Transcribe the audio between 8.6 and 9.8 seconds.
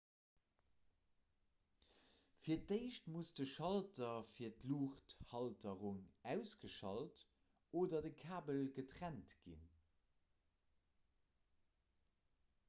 getrennt ginn